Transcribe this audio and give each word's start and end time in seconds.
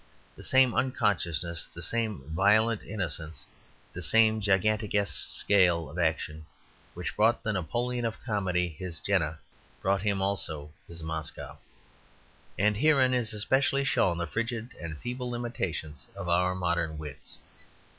The 0.35 0.41
same 0.41 0.73
unconsciousness, 0.73 1.67
the 1.67 1.81
same 1.83 2.23
violent 2.29 2.81
innocence, 2.81 3.45
the 3.93 4.01
same 4.01 4.41
gigantesque 4.41 5.13
scale 5.39 5.91
of 5.91 5.99
action 5.99 6.47
which 6.95 7.15
brought 7.15 7.43
the 7.43 7.53
Napoleon 7.53 8.03
of 8.03 8.19
Comedy 8.23 8.69
his 8.79 8.99
Jena 8.99 9.37
brought 9.79 10.01
him 10.01 10.19
also 10.19 10.73
his 10.87 11.03
Moscow. 11.03 11.59
And 12.57 12.77
herein 12.77 13.13
is 13.13 13.31
especially 13.31 13.83
shown 13.83 14.17
the 14.17 14.25
frigid 14.25 14.73
and 14.81 14.97
feeble 14.97 15.29
limitations 15.29 16.07
of 16.15 16.27
our 16.27 16.55
modern 16.55 16.97
wits. 16.97 17.37